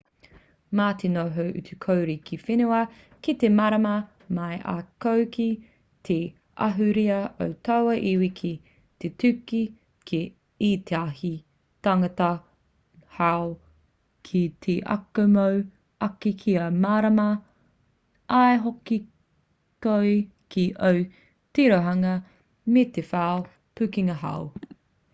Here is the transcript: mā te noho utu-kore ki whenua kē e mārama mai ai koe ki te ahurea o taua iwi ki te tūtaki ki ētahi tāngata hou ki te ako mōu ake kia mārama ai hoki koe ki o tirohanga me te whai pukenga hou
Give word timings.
mā 0.77 0.85
te 1.01 1.09
noho 1.15 1.43
utu-kore 1.57 2.13
ki 2.29 2.37
whenua 2.45 2.77
kē 3.25 3.33
e 3.49 3.49
mārama 3.57 3.91
mai 4.37 4.55
ai 4.71 4.85
koe 5.05 5.27
ki 5.35 5.45
te 6.09 6.15
ahurea 6.67 7.17
o 7.47 7.49
taua 7.69 7.93
iwi 8.13 8.29
ki 8.39 8.51
te 9.03 9.11
tūtaki 9.25 9.59
ki 10.13 10.21
ētahi 10.69 11.31
tāngata 11.89 12.31
hou 13.19 13.53
ki 14.31 14.43
te 14.67 14.79
ako 14.97 15.27
mōu 15.37 15.61
ake 16.09 16.35
kia 16.43 16.65
mārama 16.89 17.29
ai 18.41 18.53
hoki 18.67 19.01
koe 19.87 20.17
ki 20.57 20.67
o 20.91 20.93
tirohanga 21.59 22.19
me 22.79 22.89
te 22.99 23.09
whai 23.15 23.49
pukenga 23.81 24.19
hou 24.27 24.53